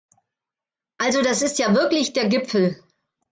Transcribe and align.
Also 0.97 1.21
das 1.21 1.43
ist 1.43 1.59
ja 1.59 1.75
wirklich 1.75 2.11
der 2.13 2.27
Gipfel! 2.27 2.75